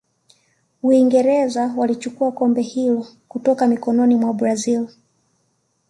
[0.83, 4.87] uingereza walichukua kombe hilo kutoka mikononi mwa brazil